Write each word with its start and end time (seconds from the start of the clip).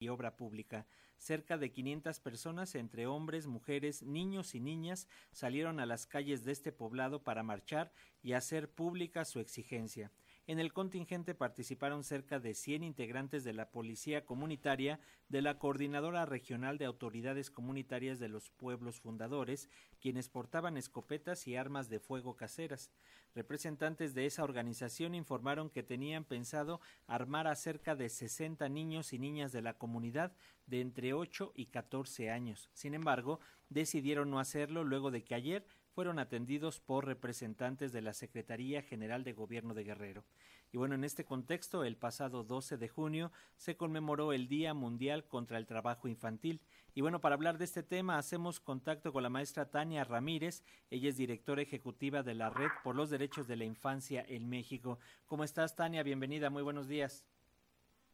y 0.00 0.08
Obra 0.08 0.36
Pública. 0.36 0.86
Cerca 1.18 1.58
de 1.58 1.70
500 1.70 2.18
personas, 2.18 2.74
entre 2.74 3.06
hombres, 3.06 3.46
mujeres, 3.46 4.02
niños 4.02 4.54
y 4.54 4.60
niñas, 4.60 5.06
salieron 5.30 5.78
a 5.78 5.86
las 5.86 6.06
calles 6.06 6.44
de 6.44 6.52
este 6.52 6.72
poblado 6.72 7.22
para 7.22 7.42
marchar 7.42 7.92
y 8.22 8.32
hacer 8.32 8.70
pública 8.70 9.24
su 9.24 9.38
exigencia. 9.38 10.10
En 10.50 10.58
el 10.58 10.72
contingente 10.72 11.36
participaron 11.36 12.02
cerca 12.02 12.40
de 12.40 12.54
100 12.54 12.82
integrantes 12.82 13.44
de 13.44 13.52
la 13.52 13.70
Policía 13.70 14.24
Comunitaria, 14.26 14.98
de 15.28 15.42
la 15.42 15.60
Coordinadora 15.60 16.26
Regional 16.26 16.76
de 16.76 16.86
Autoridades 16.86 17.52
Comunitarias 17.52 18.18
de 18.18 18.28
los 18.28 18.50
Pueblos 18.50 18.98
Fundadores, 18.98 19.70
quienes 20.00 20.28
portaban 20.28 20.76
escopetas 20.76 21.46
y 21.46 21.54
armas 21.54 21.88
de 21.88 22.00
fuego 22.00 22.34
caseras. 22.34 22.90
Representantes 23.32 24.12
de 24.12 24.26
esa 24.26 24.42
organización 24.42 25.14
informaron 25.14 25.70
que 25.70 25.84
tenían 25.84 26.24
pensado 26.24 26.80
armar 27.06 27.46
a 27.46 27.54
cerca 27.54 27.94
de 27.94 28.08
60 28.08 28.68
niños 28.70 29.12
y 29.12 29.20
niñas 29.20 29.52
de 29.52 29.62
la 29.62 29.74
comunidad 29.74 30.32
de 30.66 30.80
entre 30.80 31.12
8 31.12 31.52
y 31.54 31.66
14 31.66 32.28
años. 32.28 32.70
Sin 32.72 32.94
embargo, 32.94 33.38
decidieron 33.68 34.32
no 34.32 34.40
hacerlo 34.40 34.82
luego 34.82 35.12
de 35.12 35.22
que 35.22 35.36
ayer 35.36 35.64
fueron 35.94 36.18
atendidos 36.18 36.80
por 36.80 37.06
representantes 37.06 37.92
de 37.92 38.02
la 38.02 38.12
Secretaría 38.12 38.82
General 38.82 39.24
de 39.24 39.32
Gobierno 39.32 39.74
de 39.74 39.84
Guerrero. 39.84 40.24
Y 40.72 40.78
bueno, 40.78 40.94
en 40.94 41.02
este 41.02 41.24
contexto, 41.24 41.84
el 41.84 41.96
pasado 41.96 42.44
12 42.44 42.76
de 42.76 42.88
junio 42.88 43.32
se 43.56 43.76
conmemoró 43.76 44.32
el 44.32 44.46
Día 44.46 44.72
Mundial 44.72 45.24
contra 45.24 45.58
el 45.58 45.66
Trabajo 45.66 46.06
Infantil. 46.06 46.60
Y 46.94 47.00
bueno, 47.00 47.20
para 47.20 47.34
hablar 47.34 47.58
de 47.58 47.64
este 47.64 47.82
tema, 47.82 48.18
hacemos 48.18 48.60
contacto 48.60 49.12
con 49.12 49.24
la 49.24 49.30
maestra 49.30 49.70
Tania 49.70 50.04
Ramírez. 50.04 50.62
Ella 50.90 51.08
es 51.08 51.16
directora 51.16 51.62
ejecutiva 51.62 52.22
de 52.22 52.34
la 52.34 52.50
Red 52.50 52.70
por 52.84 52.94
los 52.94 53.10
Derechos 53.10 53.48
de 53.48 53.56
la 53.56 53.64
Infancia 53.64 54.24
en 54.28 54.48
México. 54.48 55.00
¿Cómo 55.26 55.42
estás, 55.42 55.74
Tania? 55.74 56.04
Bienvenida, 56.04 56.50
muy 56.50 56.62
buenos 56.62 56.86
días. 56.86 57.24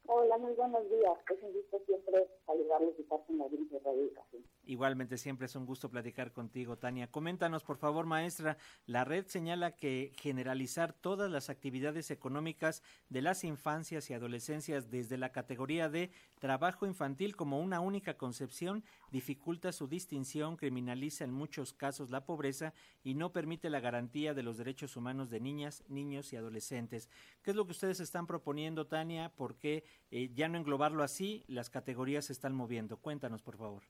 Hola, 0.09 0.39
muy 0.39 0.53
buenos 0.53 0.89
días. 0.89 1.19
Es 1.35 1.43
un 1.43 1.53
gusto 1.53 1.83
siempre 1.85 2.29
saludarles 2.47 2.95
y 2.97 3.03
estar 3.03 3.19
en 3.29 3.39
la 3.39 3.49
de 3.49 3.57
Educación. 3.57 4.45
Igualmente, 4.65 5.17
siempre 5.17 5.47
es 5.47 5.57
un 5.57 5.67
gusto 5.67 5.89
platicar 5.91 6.33
contigo, 6.33 6.77
Tania. 6.77 7.11
Coméntanos, 7.11 7.65
por 7.65 7.77
favor, 7.77 8.07
maestra. 8.07 8.57
La 8.87 9.05
red 9.05 9.27
señala 9.27 9.77
que 9.77 10.13
generalizar 10.17 10.93
todas 10.93 11.31
las 11.31 11.51
actividades 11.51 12.11
económicas 12.11 12.83
de 13.09 13.23
las 13.23 13.45
infancias 13.45 14.11
y 14.11 14.15
adolescencias 14.15 14.91
desde 14.91 15.19
la 15.19 15.31
categoría 15.31 15.89
de 15.89 16.11
trabajo 16.39 16.87
infantil 16.87 17.37
como 17.37 17.61
una 17.61 17.81
única 17.81 18.17
concepción 18.17 18.85
dificulta 19.11 19.73
su 19.73 19.89
distinción, 19.89 20.57
criminaliza 20.57 21.25
en 21.25 21.33
muchos 21.33 21.73
casos 21.73 22.11
la 22.11 22.27
pobreza 22.27 22.75
y 23.03 23.15
no 23.15 23.33
permite 23.33 23.71
la 23.71 23.81
garantía 23.81 24.35
de 24.35 24.43
los 24.43 24.57
derechos 24.57 24.97
humanos 24.97 25.31
de 25.31 25.41
niñas, 25.41 25.85
niños 25.89 26.33
y 26.33 26.37
adolescentes. 26.37 27.09
¿Qué 27.43 27.53
es 27.53 27.57
lo 27.57 27.65
que 27.65 27.73
ustedes 27.73 28.01
están 28.01 28.27
proponiendo, 28.27 28.87
Tania? 28.87 29.31
¿Por 29.31 29.57
qué 29.57 29.85
eh, 30.11 30.31
ya 30.35 30.49
no 30.49 30.59
englobarlo 30.59 31.03
así? 31.03 31.45
Las 31.49 31.71
categorías 31.71 32.27
se 32.27 32.33
están 32.33 32.55
moviendo. 32.55 32.97
Cuéntanos, 32.99 33.43
por 33.43 33.57
favor. 33.57 33.83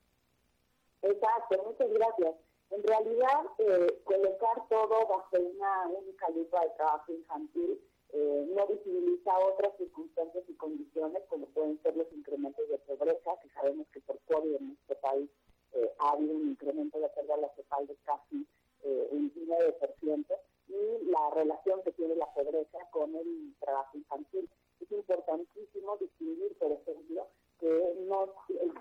Exacto, 1.02 1.62
muchas 1.66 1.90
gracias. 1.92 2.34
En 2.70 2.82
realidad, 2.82 3.42
eh, 3.58 4.00
colocar 4.04 4.68
todo 4.68 5.06
bajo 5.06 5.36
una 5.38 5.88
única 5.88 6.28
lupa 6.30 6.60
de 6.62 6.70
trabajo 6.70 7.12
infantil 7.12 7.80
eh, 8.12 8.46
no 8.54 8.66
visibiliza 8.66 9.38
otras 9.38 9.76
circunstancias 9.76 10.44
y 10.48 10.54
condiciones, 10.54 11.22
como 11.28 11.46
pueden 11.46 11.80
ser 11.82 11.96
los 11.96 12.10
incrementos 12.12 12.68
de 12.68 12.78
pobreza, 12.78 13.32
que 13.42 13.50
sabemos 13.50 13.86
que 13.92 14.00
por 14.00 14.18
COVID 14.20 14.54
en 14.54 14.68
nuestro 14.68 14.96
país 15.00 15.28
eh, 15.72 15.92
ha 15.98 16.12
habido 16.12 16.36
un 16.36 16.50
incremento 16.50 17.00
de 17.00 17.08
pérdida 17.08 17.36
la 17.36 17.52
CEPAL 17.54 17.86
de 17.86 17.96
casi 18.04 18.46
eh, 18.84 19.08
un 19.10 19.32
19%, 19.34 20.24
y 20.68 21.04
la 21.10 21.30
relación 21.30 21.82
que 21.82 21.92
tiene 21.92 22.16
la 22.16 22.32
pobreza 22.32 22.78
con 22.90 23.14
el 23.14 23.54
trabajo 23.60 23.96
infantil. 23.96 24.48
Es 24.80 24.90
importantísimo 24.90 25.96
distinguir, 25.96 26.56
por 26.58 26.72
ejemplo, 26.72 27.26
que 27.58 27.94
no 28.08 28.32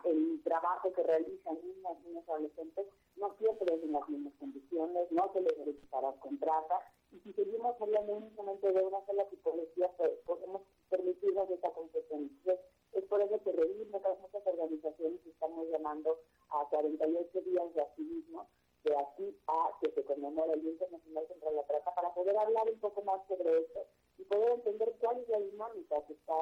el, 0.05 0.41
trabajo 0.43 0.93
que 0.93 1.03
realizan 1.03 1.57
niñas, 1.63 1.97
niños 2.05 2.23
adolescentes 2.27 2.85
no 3.15 3.33
siempre 3.39 3.73
es 3.73 3.83
en 3.83 3.91
las 3.93 4.07
mismas 4.09 4.33
condiciones, 4.39 5.11
se 5.33 5.41
les 5.41 5.55
solicitará 5.55 6.11
contrata, 6.19 6.81
y 7.11 7.19
si 7.19 7.33
seguimos 7.33 7.79
hablando 7.79 8.13
únicamente 8.13 8.71
de 8.71 8.83
una 8.83 9.05
sola 9.05 9.25
tipología, 9.29 9.91
pues, 9.97 10.11
podemos 10.25 10.61
permitirnos 10.89 11.49
esta 11.49 11.71
concesión. 11.71 12.23
Entonces, 12.23 12.59
es 12.93 13.03
por 13.05 13.21
eso 13.21 13.41
que 13.43 13.51
revisamos 13.51 14.19
muchas 14.19 14.47
organizaciones 14.47 15.25
estamos 15.45 15.67
llamando 15.69 16.19
a 16.49 16.65
48 16.69 17.41
días 17.41 17.73
de 17.73 17.81
activismo, 17.81 18.47
de 18.83 18.95
aquí 18.97 19.37
a 19.47 19.69
que 19.81 19.91
se 19.91 20.03
conmemore 20.03 20.53
el 20.53 20.61
Día 20.61 20.71
Internacional 20.71 21.27
contra 21.27 21.51
la 21.51 21.63
Trata, 21.63 21.93
para 21.95 22.13
poder 22.13 22.37
hablar 22.37 22.69
un 22.69 22.79
poco 22.79 23.01
más 23.03 23.21
sobre 23.27 23.59
eso 23.59 23.85
y 24.17 24.23
poder 24.23 24.51
entender 24.53 24.95
cuál 24.99 25.19
es 25.19 25.29
la 25.29 25.39
dinámica 25.39 26.05
que 26.05 26.13
está 26.13 26.34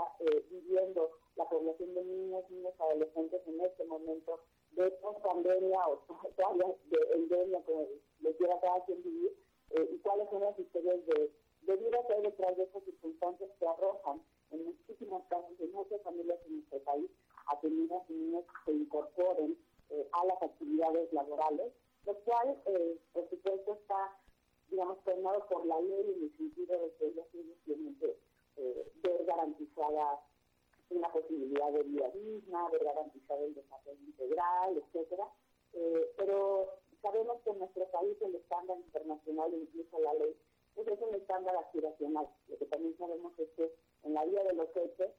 laborales, 21.11 21.73
lo 22.05 22.15
cual, 22.19 22.61
por 23.13 23.29
supuesto, 23.29 23.73
está 23.73 24.17
digamos, 24.73 24.97
por 25.49 25.65
la 25.65 25.79
ley 25.81 26.13
en 26.15 26.23
el 26.23 26.37
sentido 26.37 26.79
de 26.79 26.91
que 26.95 27.07
ellos 27.07 27.27
tienen 27.63 27.95
que 27.99 28.17
eh, 28.57 28.91
ver 29.03 29.25
garantizada 29.25 30.19
una 30.89 31.11
posibilidad 31.11 31.71
de 31.71 31.83
vida 31.83 32.09
digna, 32.09 32.69
ver 32.69 32.83
garantizado 32.83 33.45
el 33.45 33.53
desarrollo 33.53 34.01
integral, 34.01 34.77
etcétera. 34.77 35.31
Eh, 35.73 36.11
pero 36.17 36.69
sabemos 37.01 37.41
que 37.43 37.51
en 37.51 37.59
nuestro 37.59 37.85
país 37.91 38.17
el 38.21 38.35
estándar 38.35 38.77
internacional, 38.77 39.53
incluso 39.53 39.99
la 39.99 40.13
ley, 40.15 40.35
pues 40.73 40.87
es 40.87 40.99
un 41.01 41.15
estándar 41.15 41.55
aspiracional. 41.55 42.27
Lo 42.47 42.57
que 42.57 42.65
también 42.65 42.97
sabemos 42.97 43.33
es 43.37 43.49
que 43.51 43.71
en 44.03 44.13
la 44.13 44.25
vida 44.25 44.43
de 44.43 44.53
los 44.53 44.69
hechos, 44.75 45.11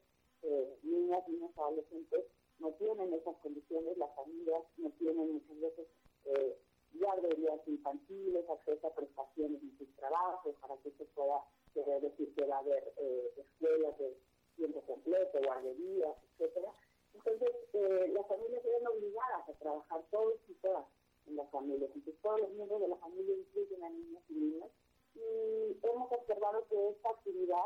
eh, 0.43 0.79
niñas, 0.83 1.27
niños, 1.29 1.51
adolescentes 1.57 2.25
no 2.59 2.71
tienen 2.73 3.13
esas 3.13 3.35
condiciones, 3.37 3.97
las 3.97 4.13
familias 4.15 4.63
no 4.77 4.89
tienen 4.91 5.33
muchas 5.33 5.59
veces 5.59 5.87
eh, 6.25 6.57
guarderías 6.93 7.59
infantiles, 7.67 8.49
acceso 8.49 8.87
a 8.87 8.95
prestaciones 8.95 9.61
en 9.61 9.77
sus 9.77 9.93
trabajos, 9.95 10.55
para 10.61 10.77
que 10.77 10.91
se 10.91 11.05
pueda 11.05 11.43
decir 12.01 12.33
que 12.33 12.45
va 12.45 12.57
a 12.57 12.59
haber 12.59 12.93
eh, 12.97 13.33
escuelas 13.37 13.97
de 13.97 14.15
tiempo 14.55 14.81
completo, 14.81 15.39
guarderías, 15.43 16.15
etcétera. 16.31 16.71
Entonces, 17.13 17.49
eh, 17.73 18.11
las 18.13 18.27
familias 18.27 18.61
se 18.63 18.69
ven 18.69 18.87
obligadas 18.87 19.49
a 19.49 19.53
trabajar 19.53 20.03
todos 20.11 20.35
y 20.47 20.53
todas 20.55 20.85
en 21.27 21.35
las 21.35 21.49
familias. 21.49 21.91
Entonces, 21.93 22.21
todos 22.21 22.41
los 22.41 22.49
miembros 22.51 22.81
de 22.81 22.87
la 22.87 22.97
familia 22.97 23.35
incluyen 23.35 23.83
a 23.83 23.89
niños 23.89 24.23
y 24.29 24.33
niñas. 24.33 24.69
Y 25.15 25.77
hemos 25.83 26.11
observado 26.11 26.65
que 26.67 26.89
esta 26.89 27.09
actividad 27.09 27.65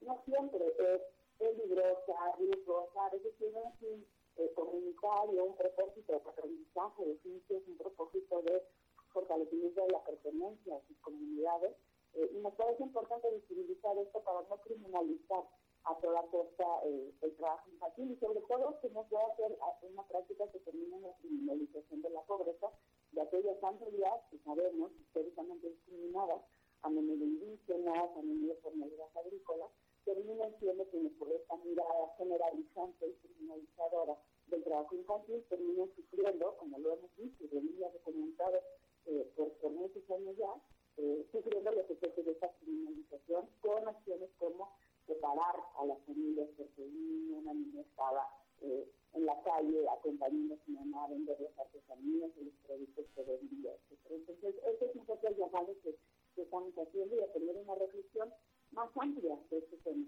no 0.00 0.22
siempre 0.24 0.74
es 0.78 1.02
peligrosa, 1.38 2.36
riesgosa, 2.38 3.06
a 3.06 3.10
veces 3.10 3.32
tiene 3.38 3.58
un 3.82 4.04
eh, 4.40 4.52
comunitario, 4.54 5.44
un 5.44 5.56
propósito 5.56 6.12
de 6.12 6.18
aprendizaje 6.18 7.04
de 7.04 7.18
ciencias, 7.18 7.62
un 7.68 7.76
propósito 7.76 8.42
de 8.42 8.62
fortalecimiento 9.12 9.82
de 9.82 9.92
la 9.92 10.02
pertenencia 10.02 10.76
a 10.76 10.86
sus 10.86 10.96
comunidades. 10.98 11.76
Eh, 12.14 12.30
y 12.32 12.38
me 12.38 12.50
parece 12.52 12.82
importante 12.82 13.30
visibilizar 13.30 13.96
esto 13.98 14.20
para 14.20 14.40
no 14.48 14.56
criminalizar 14.62 15.44
a 15.84 15.94
toda 15.96 16.22
costa 16.30 16.64
eh, 16.84 17.12
el 17.20 17.36
trabajo 17.36 17.70
infantil 17.70 18.12
y 18.12 18.16
sobre 18.16 18.40
todo 18.42 18.78
que 18.80 18.90
no 18.90 19.04
pueda 19.04 19.26
hacer 19.26 19.58
una 19.92 20.02
práctica 20.08 20.50
que 20.50 20.58
termine 20.60 20.96
en 20.96 21.02
la 21.02 21.16
criminalización 21.16 22.02
de 22.02 22.10
la 22.10 22.22
pobreza 22.22 22.68
de 23.12 23.20
aquellas 23.22 23.58
familias 23.60 24.20
que 24.30 24.38
sabemos 24.38 24.90
históricamente 25.00 25.68
discriminadas, 25.68 26.42
a 26.82 26.88
menudo 26.88 27.24
indígenas, 27.24 28.10
a 28.16 28.22
menudo 28.22 28.54
por 28.62 28.74
medidas 28.74 29.14
agrícolas, 29.16 29.70
terminan 30.04 30.54
siendo 30.58 30.84
quienes 30.88 31.12
por 31.12 31.30
esta 31.30 31.56
mirada 31.58 32.14
generalizante 32.16 33.08
y 33.08 33.12
criminalizadora 33.14 34.16
del 34.46 34.64
trabajo 34.64 34.94
infantil 34.94 35.44
terminan 35.48 35.90
sufriendo, 35.94 36.56
como 36.58 36.78
lo 36.78 36.92
hemos 36.92 37.16
visto, 37.16 37.46
de 37.48 37.62
niñas 37.62 37.92
documentado 37.92 38.60
eh, 39.06 39.30
por, 39.36 39.52
por 39.54 39.72
muchos 39.72 40.08
años 40.10 40.36
ya, 40.36 40.52
eh, 40.96 41.26
sufriendo 41.30 41.70
los 41.72 41.90
efectos 41.90 42.24
de 42.24 42.32
esta 42.32 42.50
criminalización 42.60 43.48
con 43.60 43.88
acciones 43.88 44.30
como 44.38 44.72
separar 45.06 45.56
a 45.78 45.84
las 45.86 45.98
familias 46.06 46.48
porque 46.56 46.82
una 46.82 47.52
niña 47.54 47.80
estaba 47.82 48.28
eh, 48.60 48.88
en 49.14 49.26
la 49.26 49.40
calle 49.42 49.88
acompañando 49.88 50.54
a 50.54 50.64
su 50.64 50.70
mamá 50.72 51.04
a 51.04 51.08
vender 51.08 51.40
las 51.40 51.58
artesanías 51.58 52.30
y 52.36 52.44
los 52.44 52.54
Entonces, 54.10 54.54
ese 54.66 54.84
es 54.86 54.96
un 54.96 55.06
poco 55.06 55.28
el 55.28 55.36
llamado 55.36 55.76
que 55.82 55.96
estamos 56.36 56.72
haciendo 56.74 57.16
y 57.16 57.20
a 57.20 57.32
tener 57.32 57.56
una 57.56 57.74
reflexión 57.74 58.32
más 58.72 58.90
amplia 58.96 59.38
de 59.50 59.58
este 59.58 59.76
tema. 59.78 60.06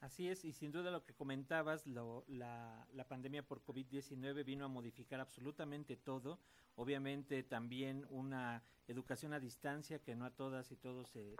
Así 0.00 0.28
es, 0.28 0.44
y 0.44 0.52
sin 0.52 0.70
duda 0.70 0.90
lo 0.90 1.04
que 1.04 1.14
comentabas, 1.14 1.86
lo, 1.86 2.24
la, 2.28 2.86
la, 2.92 3.08
pandemia 3.08 3.46
por 3.46 3.64
COVID-19 3.64 4.44
vino 4.44 4.66
a 4.66 4.68
modificar 4.68 5.18
absolutamente 5.18 5.96
todo. 5.96 6.40
Obviamente 6.76 7.42
también 7.42 8.06
una 8.10 8.62
educación 8.86 9.32
a 9.32 9.40
distancia 9.40 10.00
que 10.00 10.14
no 10.14 10.26
a 10.26 10.36
todas 10.36 10.70
y 10.72 10.76
todos 10.76 11.08
se 11.08 11.36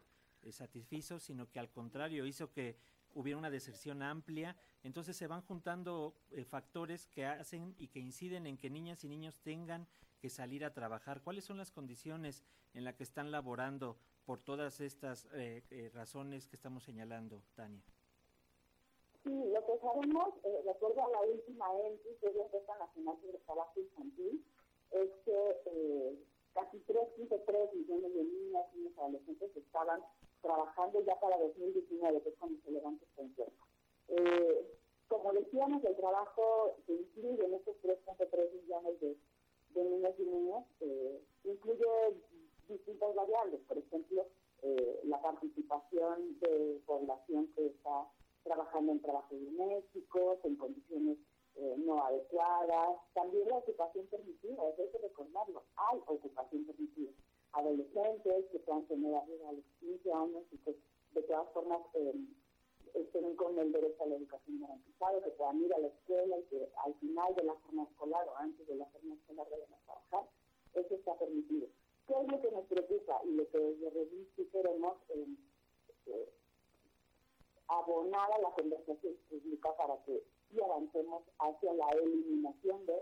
satisfizo, 0.50 1.18
sino 1.18 1.50
que 1.50 1.58
al 1.58 1.70
contrario 1.70 2.26
hizo 2.26 2.52
que 2.52 2.78
hubiera 3.12 3.38
una 3.38 3.50
deserción 3.50 4.02
amplia. 4.02 4.56
Entonces 4.82 5.16
se 5.16 5.26
van 5.26 5.42
juntando 5.42 6.14
eh, 6.30 6.44
factores 6.44 7.06
que 7.06 7.26
hacen 7.26 7.74
y 7.78 7.88
que 7.88 8.00
inciden 8.00 8.46
en 8.46 8.58
que 8.58 8.70
niñas 8.70 9.04
y 9.04 9.08
niños 9.08 9.38
tengan 9.40 9.86
que 10.24 10.30
salir 10.30 10.64
a 10.64 10.72
trabajar. 10.72 11.20
¿Cuáles 11.20 11.44
son 11.44 11.58
las 11.58 11.70
condiciones 11.70 12.42
en 12.72 12.84
las 12.84 12.94
que 12.94 13.02
están 13.02 13.30
laborando 13.30 13.98
por 14.24 14.40
todas 14.40 14.80
estas 14.80 15.28
eh, 15.34 15.62
eh, 15.70 15.90
razones 15.92 16.48
que 16.48 16.56
estamos 16.56 16.82
señalando, 16.82 17.42
Tania? 17.54 17.82
Sí, 19.22 19.30
lo 19.52 19.66
que 19.66 19.78
sabemos, 19.82 20.42
de 20.42 20.70
acuerdo 20.70 21.04
a 21.04 21.10
la 21.10 21.20
última 21.20 21.66
ENTI, 21.74 22.08
que 22.22 22.28
es 22.28 22.36
la 22.36 22.44
Encuesta 22.44 22.72
Nacional 22.78 23.18
sobre 23.20 23.38
Trabajo 23.40 23.78
Infantil, 23.78 24.42
es 24.92 25.10
que 25.26 26.16
casi 26.54 26.78
3.3 26.86 27.74
millones 27.74 28.14
de 28.14 28.24
niñas 28.24 28.64
y 28.72 28.78
niños 28.78 28.98
adolescentes 28.98 29.54
estaban 29.54 30.00
trabajando 30.40 31.04
ya 31.04 31.20
para 31.20 31.36
2019, 31.36 32.22
que 32.22 32.28
es 32.30 32.34
cuando 32.38 32.62
se 32.62 32.70
levanta 32.70 33.04
encuesta. 33.18 33.62
Eh, 34.08 34.74
como 35.06 35.34
decíamos, 35.34 35.84
el 35.84 35.96
trabajo 35.96 36.78
que 36.86 36.94
incluye 36.94 37.44
en 37.44 37.54
estos 37.54 37.76
3.3 37.82 38.52
millones 38.62 39.00
de, 39.02 39.18
de 39.74 39.84
niños 39.84 40.14
y 40.18 40.22
niñas, 40.22 40.64
eh, 40.80 41.20
incluye 41.44 41.84
distintas 42.68 43.14
variables, 43.14 43.60
por 43.68 43.78
ejemplo, 43.78 44.26
eh, 44.62 45.00
la 45.04 45.20
participación 45.20 46.38
de 46.40 46.80
población 46.86 47.48
que 47.54 47.66
está 47.66 48.08
trabajando 48.42 48.92
en 48.92 49.02
trabajos 49.02 49.38
domésticos, 49.44 50.38
en 50.44 50.56
condiciones 50.56 51.18
eh, 51.56 51.74
no 51.78 52.02
adecuadas, 52.02 52.98
también 53.14 53.48
la 53.48 53.58
ocupación 53.58 54.06
permitida, 54.06 54.68
eso 54.68 54.82
hay 54.82 54.88
que 54.88 54.98
recordarlo, 54.98 55.62
hay 55.76 56.00
ocupación 56.06 56.64
permitida. 56.64 57.12
Adolescentes 57.52 58.46
que 58.50 58.58
puedan 58.60 58.86
tener 58.86 59.12
de 59.26 59.52
los 59.52 59.64
15 59.80 60.12
años 60.12 60.42
y 60.50 60.58
que 60.58 60.76
de 61.14 61.22
todas 61.22 61.48
formas 61.52 61.80
eh, 61.94 62.14
estén 62.94 63.34
con 63.36 63.58
el 63.58 63.72
derecho 63.72 64.02
a 64.02 64.06
la 64.06 64.16
educación 64.16 64.60
garantizado, 64.60 65.22
que 65.22 65.30
puedan 65.30 65.60
ir 65.62 65.74
a 65.74 65.78
la 65.78 65.88
escuela 65.88 66.38
y 66.38 66.42
que 66.44 66.68
al 66.84 66.94
final 66.94 67.34
de 67.34 67.44
la 67.44 67.54
jornada 67.54 67.88
escolar 67.90 68.28
o 68.28 68.36
antes 68.36 68.66
de 68.66 68.76
la 68.76 68.86
jornada 68.86 69.20
escolar 69.20 69.46
vayan 69.50 69.74
a 69.74 69.84
trabajar, 69.84 70.30
eso 70.74 70.94
está 70.94 71.18
permitido. 71.18 71.68
¿Qué 72.06 72.14
es 72.14 72.28
lo 72.28 72.40
que 72.40 72.50
nos 72.50 72.64
preocupa 72.66 73.20
y 73.24 73.32
lo 73.32 73.48
que 73.48 73.58
desde 73.58 73.90
Revista 73.90 74.42
queremos 74.52 74.96
eh, 75.08 75.26
eh, 76.06 76.28
abonar 77.68 78.30
a 78.32 78.38
la 78.38 78.50
conversación 78.52 79.16
pública 79.28 79.74
para 79.76 79.96
que 80.04 80.22
y 80.54 80.60
avancemos 80.62 81.24
hacia 81.38 81.72
la 81.74 81.88
eliminación 81.90 82.86
de, 82.86 82.94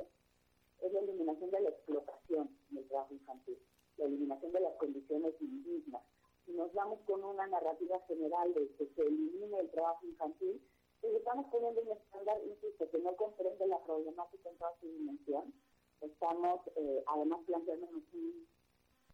es 0.80 0.92
la 0.92 1.00
eliminación 1.00 1.50
de 1.50 1.60
la 1.60 1.68
explotación 1.68 2.50
del 2.70 2.88
trabajo 2.88 3.14
infantil, 3.14 3.58
la 3.98 4.06
eliminación 4.06 4.52
de 4.52 4.60
las 4.60 4.74
condiciones 4.76 5.34
indignas. 5.40 6.02
Si 6.46 6.52
nos 6.52 6.72
vamos 6.72 7.00
con 7.06 7.22
una 7.22 7.46
narrativa 7.62 8.00
general 8.08 8.52
de 8.54 8.68
que 8.76 8.86
se 8.94 9.02
elimine 9.02 9.58
el 9.58 9.70
trabajo 9.70 10.04
infantil, 10.06 10.60
pues 11.00 11.14
estamos 11.14 11.46
poniendo 11.50 11.80
un 11.82 11.90
estándar, 11.90 12.40
insisto, 12.44 12.90
que 12.90 12.98
no 12.98 13.16
comprende 13.16 13.66
la 13.66 13.82
problemática 13.84 14.50
en 14.50 14.58
toda 14.58 14.74
su 14.80 14.86
dimensión. 14.88 15.54
Estamos 16.00 16.60
eh, 16.76 17.04
además 17.06 17.40
planteándonos 17.46 18.02
un 18.12 18.46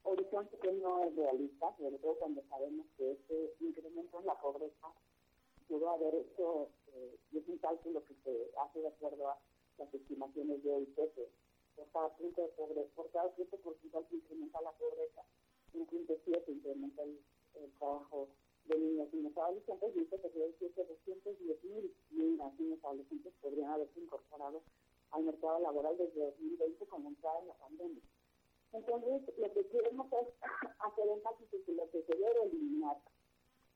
horizonte 0.03 0.57
que 0.59 0.73
no 0.73 1.05
es 1.05 1.15
realista, 1.17 1.75
sobre 1.77 1.99
todo 1.99 2.15
cuando 2.17 2.43
sabemos 2.49 2.87
que 2.97 3.13
este 3.13 3.55
incremento 3.61 4.21
en 4.21 4.27
la 4.27 4.41
pobreza 4.41 4.93
pudo 5.67 5.91
haber 5.91 6.15
hecho, 6.15 6.71
eh, 6.95 7.19
y 7.31 7.39
es 7.39 7.49
un 7.49 7.59
cálculo 7.59 8.03
que 8.05 8.15
se 8.25 8.51
hace 8.59 8.81
de 8.81 8.89
acuerdo 8.89 9.29
a 9.29 9.39
las 9.77 9.93
estimaciones 9.93 10.63
de 10.63 10.73
OIT, 10.73 10.99
por 11.77 11.89
cada 11.93 12.09
punto 12.17 12.43
de 12.43 12.49
pobreza, 12.49 12.91
por 12.95 13.11
cada 13.11 13.31
punto 13.35 13.57
porcentual 13.59 14.07
que 14.09 14.17
incrementa 14.17 14.63
la 14.63 14.73
pobreza, 14.73 15.23
un 15.75 15.87
punto 15.87 16.17
siete 16.25 16.51
incrementa 16.51 17.03
el, 17.03 17.21
trabajo 17.79 18.29
de 18.67 18.79
niños 18.79 19.09
y 19.13 19.17
niños 19.17 19.37
adolescentes, 19.37 19.97
y 19.97 20.01
esto 20.01 20.17
quiere 20.31 20.49
decir 20.49 20.73
que 20.75 20.85
210 20.85 21.65
mil 21.65 21.95
niñas 22.11 22.53
y 22.59 22.63
niños 22.63 22.85
adolescentes 22.85 23.33
podrían 23.41 23.71
haberse 23.71 24.01
incorporado 24.01 24.63
al 25.11 25.23
mercado 25.25 25.59
laboral 25.61 25.97
desde 25.97 26.21
2020 26.21 26.87
como 26.87 27.09
entrada 27.09 27.41
en 27.41 27.49
la 27.49 27.55
pandemia. 27.55 28.03
Entonces, 28.73 29.23
lo 29.39 29.53
que 29.55 29.67
queremos 29.69 30.07
es 30.13 30.29
hacer 30.81 31.09
énfasis 31.09 31.55
en 31.55 31.65
que 31.65 31.73
lo 31.73 31.91
que 31.91 32.03
se 32.03 32.15
debe 32.15 32.43
eliminar 32.43 32.99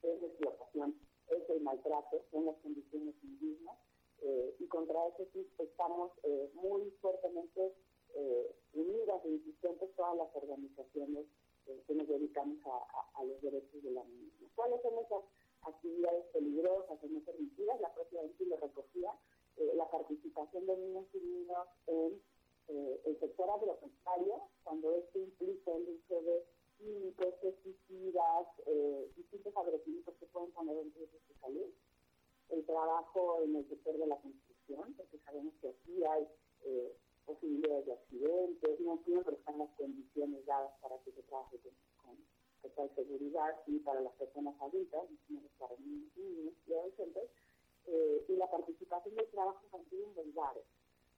es 0.03 0.21
la 0.21 0.27
explotación 0.27 0.95
es 1.29 1.49
el 1.49 1.61
maltrato, 1.61 2.23
son 2.31 2.45
las 2.45 2.57
condiciones 2.57 3.15
indignas, 3.23 3.77
eh, 4.21 4.55
y 4.59 4.67
contra 4.67 5.07
eso 5.07 5.25
sí 5.33 5.47
estamos 5.57 6.11
eh, 6.23 6.49
muy 6.53 6.91
fuertemente 7.01 7.73
eh, 8.15 8.55
unidas 8.73 9.25
e 9.25 9.29
insistentes 9.29 9.89
todas 9.95 10.15
las 10.17 10.35
organizaciones 10.35 11.25
que 11.65 11.95
nos 11.95 12.07
dedicamos 12.07 12.57
a, 12.65 13.23
los 13.23 13.41
derechos 13.41 13.83
de 13.83 13.91
la 13.91 14.03
niña. 14.03 14.49
¿Cuáles 14.55 14.81
son 14.81 14.97
esas 14.97 15.23
actividades 15.61 16.25
peligrosas 16.33 17.01
o 17.01 17.07
no 17.07 17.19
permitidas? 17.21 17.79
La 17.79 17.93
propia 17.93 18.21
ONU 18.21 18.33
lo 18.47 18.57
recogía, 18.57 19.11
la 19.75 19.89
participación 19.89 20.65
de 20.65 20.77
niños 20.77 21.05
y 21.13 21.19
niños 21.19 21.67
en 21.87 22.21
el 22.67 23.19
sector 23.19 23.49
agropecuario, 23.49 24.49
cuando 24.63 24.93
esto 24.93 25.19
implica 25.19 25.71
el 25.71 25.89
uso 25.89 26.21
de 26.21 26.45
químicos, 26.77 27.33
pesticidas, 27.41 28.47
eh, 28.65 29.11
distintos 29.15 29.55
agroquímicos 29.55 30.15
que 30.15 30.25
pueden 30.27 30.51
poner 30.51 30.77
en 30.77 30.93
riesgo 30.93 31.19
su 31.27 31.33
salud. 31.39 31.69
El 32.49 32.65
trabajo 32.65 33.41
en 33.43 33.55
el 33.55 33.67
sector 33.69 33.97
de 33.97 34.07
la 34.07 34.19
construcción, 34.19 34.93
porque 34.95 35.17
sabemos 35.19 35.53
que 35.61 35.69
aquí 35.69 36.03
hay 36.03 36.23
eh, 36.23 36.27
posibilidades 37.43 37.85
de 37.85 37.93
accidentes, 37.93 38.79
no 38.79 38.99
siempre 39.05 39.35
están 39.35 39.57
las 39.57 39.69
condiciones 39.75 40.45
dadas 40.45 40.71
para 40.81 40.97
que 40.99 41.11
se 41.11 41.21
trabaje 41.23 41.59
con, 41.59 41.73
total 42.61 42.89
seguridad 42.95 43.61
y 43.67 43.79
para 43.79 43.99
las 43.99 44.13
personas 44.13 44.55
adultas, 44.61 45.03
para 45.59 45.75
niños, 45.79 46.53
y 46.65 46.73
adolescentes, 46.73 47.29
eh, 47.87 48.25
y 48.29 48.35
la 48.37 48.49
participación 48.49 49.15
del 49.15 49.27
trabajo 49.31 49.59
infantil 49.65 49.99
en 50.03 50.15
los 50.15 50.33
bares. 50.33 50.63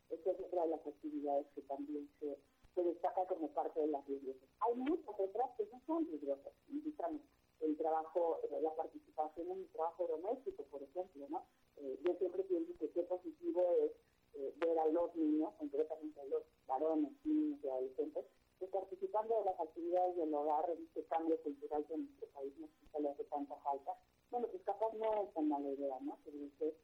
Esta 0.09 0.31
es 0.31 0.39
otra 0.39 0.63
de 0.63 0.69
las 0.69 0.87
actividades 0.87 1.45
que 1.53 1.61
también 1.61 2.09
se 2.19 2.35
se 2.73 2.83
destaca 2.83 3.25
como 3.27 3.47
parte 3.53 3.79
de 3.79 3.87
las 3.87 4.05
riesgosas. 4.05 4.49
Hay 4.59 4.75
muchas 4.75 5.15
otras 5.17 5.49
que 5.57 5.65
no 5.71 5.81
son 5.87 6.05
riesgosas, 6.07 6.51
indicamos 6.67 7.21
el 7.61 7.77
trabajo, 7.77 8.39
eh, 8.43 8.59
la 8.61 8.75
participación 8.75 9.49
en 9.49 9.59
el 9.59 9.69
trabajo 9.69 10.07
doméstico, 10.07 10.63
por 10.63 10.83
ejemplo, 10.83 11.25
¿no? 11.29 11.45
Eh, 11.77 11.97
yo 12.03 12.13
siempre 12.15 12.43
pienso 12.43 12.73
que 12.77 12.91
qué 12.91 13.03
positivo 13.03 13.77
es 13.81 13.91
eh, 14.35 14.53
ver 14.57 14.77
a 14.79 14.85
los 14.87 15.15
niños, 15.15 15.53
concretamente 15.57 16.19
a 16.19 16.25
los 16.25 16.43
varones, 16.67 17.11
niños 17.23 17.59
y 17.63 17.67
adolescentes, 17.67 18.25
que 18.59 18.67
participando 18.67 19.39
de 19.39 19.45
las 19.45 19.59
actividades 19.59 20.15
del 20.15 20.33
hogar 20.33 20.69
en 20.69 20.83
este 20.83 21.03
cambio 21.05 21.37
cultural 21.41 21.85
que 21.85 21.93
en 21.93 22.05
nuestro 22.05 22.27
país 22.29 22.53
nos 22.57 23.01
le 23.01 23.09
hace 23.09 23.23
tanta 23.25 23.55
falta. 23.57 23.97
Bueno, 24.31 24.47
pues 24.47 24.63
capaz 24.63 24.93
no 24.93 25.23
es 25.23 25.33
tan 25.33 25.47
mala 25.47 25.69
idea, 25.69 25.97
¿no? 26.01 26.17
Que 26.23 26.31
desde, 26.31 26.75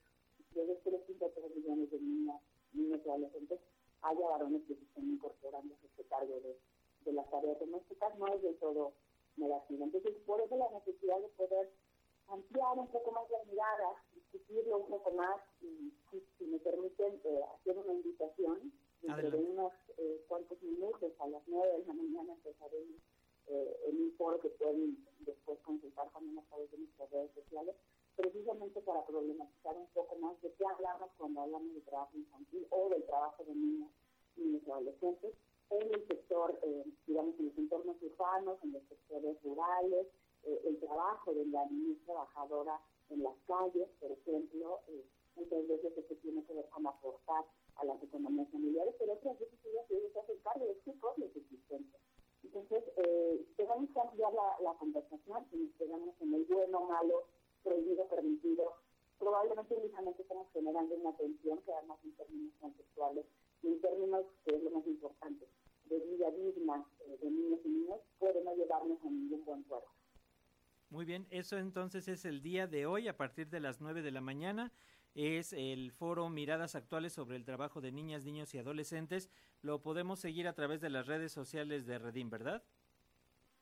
desde 0.54 0.84
3.3 0.84 1.56
millones 1.56 1.92
de 1.92 2.00
niñas, 2.00 2.42
niños 2.74 3.02
y 3.06 3.10
adolescentes 3.10 3.60
haya 4.02 4.28
varones 4.28 4.64
que 4.68 4.76
se 4.76 4.84
estén 4.84 5.12
incorporando 5.12 5.74
a 5.74 5.86
este 5.86 6.04
cargo 6.06 6.40
de, 6.40 6.58
de 7.06 7.14
las 7.14 7.30
tareas 7.30 7.60
domésticas 7.60 8.18
no 8.18 8.28
es 8.28 8.42
del 8.42 8.58
todo 8.58 8.94
negativo. 9.38 9.84
Entonces, 9.84 10.16
por 10.26 10.42
eso 10.42 10.56
la 10.58 10.70
necesidad 10.72 11.20
de 11.20 11.28
poder 11.30 11.70
ampliar 12.32 12.80
un 12.80 12.88
poco 12.88 13.12
más 13.12 13.30
la 13.30 13.44
mirada, 13.46 13.96
discutirlo 14.16 14.78
un 14.78 14.90
poco 14.90 15.12
más 15.12 15.42
y, 15.62 15.94
si, 16.38 16.46
me 16.46 16.60
permiten, 16.60 17.20
eh, 17.24 17.42
hacer 17.56 17.78
una 17.78 17.94
invitación. 17.94 18.72
Dentro 19.02 19.32
de 19.32 19.38
unos 19.38 19.74
eh, 19.98 20.24
cuantos 20.28 20.62
minutos, 20.62 21.12
a 21.20 21.28
las 21.28 21.42
nueve 21.48 21.80
de 21.80 21.86
la 21.88 21.94
mañana, 21.94 22.34
empezaremos 22.34 23.02
eh, 23.48 23.80
en 23.88 24.04
un 24.04 24.12
foro 24.16 24.40
que 24.40 24.50
pueden 24.50 24.96
después 25.22 25.60
consultar 25.62 26.08
también 26.12 26.38
a 26.38 26.44
través 26.44 26.70
de 26.70 26.78
nuestras 26.78 27.10
redes 27.10 27.32
sociales, 27.34 27.76
precisamente 28.16 28.80
para 28.82 29.04
problematizar 29.06 29.76
un 29.76 29.88
poco 29.88 30.16
más 30.18 30.40
de 30.42 30.54
qué 30.54 30.66
hablamos 30.66 31.10
cuando 31.18 31.42
hablamos 31.42 31.74
de 31.74 31.82
trabajo 31.82 32.16
infantil 32.16 32.68
o 32.70 32.90
del 32.90 33.04
trabajo 33.06 33.44
de 33.44 33.56
niños, 33.56 33.90
niños 34.36 34.62
y 34.68 34.72
adolescentes 34.72 35.34
en 35.72 35.94
el 35.94 36.08
sector, 36.08 36.60
eh, 36.64 36.84
digamos, 37.08 37.40
en 37.40 37.48
los 37.48 37.58
entornos 37.58 37.96
urbanos, 38.02 38.60
en 38.64 38.74
los 38.74 38.84
sectores 38.84 39.42
rurales, 39.42 40.08
eh, 40.44 40.62
el 40.66 40.80
trabajo 40.80 41.34
de 41.34 41.46
la 41.48 41.66
niña 41.68 41.98
trabajadora 42.06 42.80
en 43.10 43.24
las 43.24 43.36
calles, 43.48 43.90
por 44.00 44.12
ejemplo, 44.12 44.80
eh, 44.88 45.06
muchas 45.36 45.68
veces 45.68 45.98
esto 45.98 46.16
tiene 46.22 46.44
que 46.46 46.54
ver 46.54 46.70
con 46.70 46.88
aportar 46.88 47.46
a 47.76 47.86
las 47.86 48.02
economías 48.04 48.50
familiares, 48.50 48.96
pero 49.00 49.14
otras 49.14 49.40
veces 49.40 49.60
ellas 49.66 49.86
se 50.14 50.20
hacen 50.20 50.38
cargo 50.44 50.66
de 50.66 50.82
sus 50.84 50.96
propias 50.96 51.36
existencias. 51.36 52.02
Entonces, 52.44 52.84
eh, 52.98 53.46
tenemos 53.56 53.90
que 53.92 54.00
ampliar 54.00 54.34
la, 54.34 54.74
conversación 54.80 55.46
y 55.52 55.58
nos 55.58 55.76
quedamos 55.76 56.16
en 56.22 56.34
el 56.34 56.46
bueno, 56.46 56.82
malo, 56.82 57.24
prohibido, 57.64 58.08
permitido. 58.08 58.74
Probablemente 59.20 59.76
únicamente 59.76 60.24
estamos 60.24 60.48
generando 60.52 60.96
una 60.96 61.16
tensión 61.16 61.62
que 61.62 61.74
además 61.74 62.00
en 62.04 62.16
términos 62.16 62.54
conceptuales 62.60 63.26
y 63.62 63.68
en 63.68 63.82
términos, 63.82 64.26
que 64.44 64.56
es 64.56 64.64
lo 64.64 64.72
más 64.72 64.88
importante, 64.88 65.48
de 65.86 66.00
vida 66.00 66.32
digna 66.32 66.86
eh, 67.06 67.18
de 67.22 67.30
niños 67.30 67.60
y 67.64 67.70
niñas, 67.70 68.00
puede 68.18 68.44
no 68.44 68.56
llevarnos 68.56 69.00
a 69.04 69.10
ningún 69.10 69.46
buen 69.46 69.64
puerto. 69.64 69.90
Muy 70.92 71.06
bien, 71.06 71.26
eso 71.32 71.58
entonces 71.58 72.10
es 72.10 72.26
el 72.26 72.42
día 72.42 72.68
de 72.68 72.86
hoy 72.86 73.08
a 73.08 73.16
partir 73.16 73.48
de 73.48 73.62
las 73.62 73.80
9 73.80 74.02
de 74.02 74.12
la 74.12 74.20
mañana. 74.20 74.74
Es 75.16 75.54
el 75.54 75.94
foro 75.94 76.28
Miradas 76.28 76.76
Actuales 76.76 77.14
sobre 77.14 77.38
el 77.38 77.46
trabajo 77.46 77.80
de 77.80 77.94
niñas, 77.94 78.26
niños 78.26 78.54
y 78.54 78.58
adolescentes. 78.58 79.30
Lo 79.62 79.82
podemos 79.82 80.20
seguir 80.20 80.50
a 80.50 80.54
través 80.54 80.82
de 80.82 80.90
las 80.90 81.08
redes 81.08 81.32
sociales 81.32 81.86
de 81.86 81.98
Redim, 81.98 82.30
¿verdad? 82.30 82.62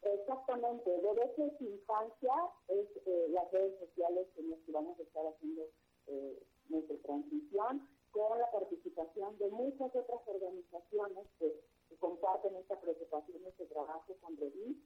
Exactamente, 0.02 0.90
Derechos 0.90 1.60
de 1.60 1.66
Infancia 1.70 2.34
es 2.68 2.88
eh, 3.06 3.28
las 3.30 3.52
redes 3.52 3.78
sociales 3.80 4.28
en 4.36 4.50
las 4.50 4.60
que 4.62 4.72
vamos 4.72 5.00
a 5.00 5.04
estar 5.04 5.24
haciendo 5.28 5.70
eh, 6.08 6.44
nuestra 6.70 6.98
transición 6.98 7.88
con 8.10 8.40
la 8.40 8.50
participación 8.50 9.38
de 9.38 9.50
muchas 9.52 9.96
otras 9.96 10.22
organizaciones 10.26 11.28
que, 11.38 11.54
comparten 12.00 12.56
esta 12.56 12.80
preocupación, 12.80 13.44
este 13.46 13.66
trabajo 13.66 14.16
con 14.22 14.38
Redín 14.38 14.82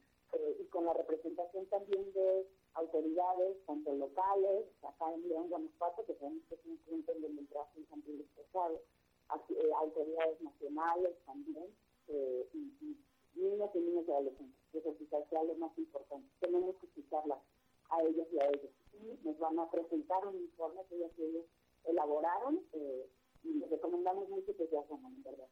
y 0.60 0.64
con 0.66 0.84
la 0.84 0.92
representación 0.92 1.66
también 1.66 2.12
de 2.12 2.46
autoridades, 2.74 3.56
tanto 3.66 3.94
locales, 3.94 4.66
acá 4.82 5.12
en 5.14 5.28
León, 5.28 5.48
Guanajuato, 5.48 6.04
que 6.06 6.14
sabemos 6.14 6.42
que 6.48 6.56
es 6.56 6.66
un 6.66 6.76
punto 6.78 7.12
en 7.12 7.46
trabajo 7.46 7.78
infantil 7.78 8.20
es 8.20 8.28
pesado, 8.44 8.80
eh, 9.48 9.70
autoridades 9.76 10.40
nacionales 10.42 11.16
también, 11.24 11.66
eh, 12.08 12.48
y, 12.52 12.96
niños 13.34 13.70
y 13.74 13.78
niños 13.78 14.04
y 14.06 14.12
adolescentes, 14.12 14.60
que 14.70 14.78
es 14.78 14.96
quizás 14.96 15.24
lo 15.32 15.54
más 15.56 15.76
importante. 15.76 16.28
Tenemos 16.40 16.76
que 16.76 16.86
escucharlas 16.86 17.38
a 17.90 18.02
ellos 18.02 18.26
y 18.32 18.38
a 18.38 18.48
ellos. 18.48 18.70
Y 18.92 19.26
nos 19.26 19.38
van 19.38 19.58
a 19.58 19.70
presentar 19.70 20.24
un 20.26 20.36
informe 20.36 20.82
que 20.88 20.96
ellos, 20.96 21.44
elaboraron 21.84 22.64
eh, 22.72 23.10
y 23.42 23.54
les 23.54 23.68
recomendamos 23.70 24.28
mucho 24.30 24.56
que 24.56 24.66
se 24.66 24.78
hagan, 24.78 25.22
verdad. 25.22 25.43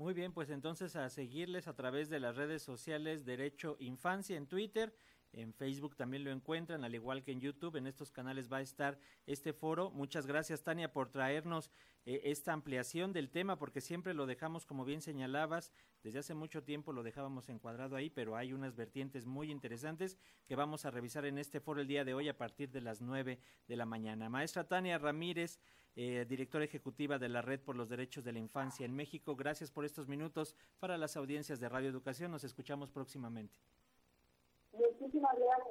Muy 0.00 0.14
bien, 0.14 0.32
pues 0.32 0.48
entonces 0.48 0.96
a 0.96 1.10
seguirles 1.10 1.68
a 1.68 1.74
través 1.74 2.08
de 2.08 2.20
las 2.20 2.34
redes 2.34 2.62
sociales 2.62 3.26
Derecho 3.26 3.76
Infancia 3.80 4.34
en 4.38 4.46
Twitter 4.46 4.94
en 5.32 5.54
Facebook 5.54 5.96
también 5.96 6.24
lo 6.24 6.30
encuentran, 6.30 6.84
al 6.84 6.94
igual 6.94 7.22
que 7.22 7.32
en 7.32 7.40
YouTube. 7.40 7.76
En 7.76 7.86
estos 7.86 8.10
canales 8.10 8.50
va 8.52 8.58
a 8.58 8.62
estar 8.62 8.98
este 9.26 9.52
foro. 9.52 9.90
Muchas 9.90 10.26
gracias, 10.26 10.62
Tania, 10.62 10.92
por 10.92 11.10
traernos 11.10 11.70
eh, 12.04 12.22
esta 12.24 12.52
ampliación 12.52 13.12
del 13.12 13.30
tema, 13.30 13.58
porque 13.58 13.80
siempre 13.80 14.14
lo 14.14 14.26
dejamos, 14.26 14.66
como 14.66 14.84
bien 14.84 15.02
señalabas, 15.02 15.72
desde 16.02 16.18
hace 16.18 16.34
mucho 16.34 16.64
tiempo 16.64 16.92
lo 16.92 17.02
dejábamos 17.02 17.48
encuadrado 17.48 17.94
ahí, 17.94 18.10
pero 18.10 18.36
hay 18.36 18.52
unas 18.52 18.74
vertientes 18.74 19.26
muy 19.26 19.50
interesantes 19.50 20.18
que 20.46 20.56
vamos 20.56 20.84
a 20.84 20.90
revisar 20.90 21.26
en 21.26 21.38
este 21.38 21.60
foro 21.60 21.80
el 21.80 21.86
día 21.86 22.04
de 22.04 22.14
hoy 22.14 22.28
a 22.28 22.38
partir 22.38 22.70
de 22.70 22.80
las 22.80 23.00
nueve 23.00 23.38
de 23.68 23.76
la 23.76 23.86
mañana. 23.86 24.28
Maestra 24.28 24.64
Tania 24.64 24.98
Ramírez, 24.98 25.60
eh, 25.94 26.24
directora 26.28 26.64
ejecutiva 26.64 27.18
de 27.18 27.28
la 27.28 27.42
Red 27.42 27.60
por 27.60 27.76
los 27.76 27.88
Derechos 27.88 28.24
de 28.24 28.32
la 28.32 28.38
Infancia 28.38 28.86
en 28.86 28.94
México, 28.94 29.36
gracias 29.36 29.70
por 29.70 29.84
estos 29.84 30.08
minutos 30.08 30.56
para 30.78 30.96
las 30.96 31.16
audiencias 31.16 31.60
de 31.60 31.68
Radio 31.68 31.90
Educación. 31.90 32.30
Nos 32.30 32.44
escuchamos 32.44 32.90
próximamente. 32.90 33.58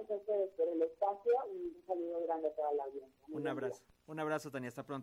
Ustedes 0.09 0.49
por 0.57 0.67
el 0.67 0.81
espacio 0.81 1.31
y 1.53 1.67
un 1.67 1.85
saludo 1.85 2.23
grande 2.25 2.47
a 2.47 2.55
toda 2.55 2.73
la 2.73 2.83
audiencia. 2.85 3.25
un 3.27 3.47
abrazo, 3.47 3.83
un 4.07 4.19
abrazo 4.19 4.49
Tania, 4.51 4.69
hasta 4.69 4.83
pronto. 4.83 4.97